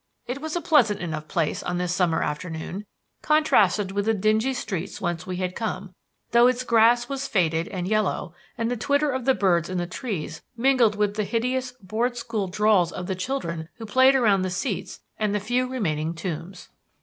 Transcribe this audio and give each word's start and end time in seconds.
It 0.25 0.41
was 0.41 0.55
a 0.55 0.61
pleasant 0.61 0.99
enough 0.99 1.27
place 1.27 1.61
on 1.61 1.77
this 1.77 1.93
summer 1.93 2.23
afternoon, 2.23 2.87
contrasted 3.21 3.91
with 3.91 4.05
the 4.05 4.15
dingy 4.15 4.51
streets 4.55 4.99
whence 4.99 5.27
we 5.27 5.35
had 5.35 5.55
come, 5.55 5.93
though 6.31 6.47
its 6.47 6.63
grass 6.63 7.07
was 7.07 7.27
faded 7.27 7.67
and 7.67 7.87
yellow 7.87 8.33
and 8.57 8.71
the 8.71 8.75
twitter 8.75 9.11
of 9.11 9.25
the 9.25 9.35
birds 9.35 9.69
in 9.69 9.77
the 9.77 9.85
trees 9.85 10.41
mingled 10.57 10.95
with 10.95 11.17
the 11.17 11.23
hideous 11.23 11.73
Board 11.73 12.17
school 12.17 12.47
drawls 12.47 12.91
of 12.91 13.05
the 13.05 13.13
children 13.13 13.69
who 13.75 13.85
played 13.85 14.15
around 14.15 14.41
the 14.41 14.49
seats 14.49 15.01
and 15.19 15.35
the 15.35 15.39
few 15.39 15.67
remaining 15.67 16.15
tombs. 16.15 16.69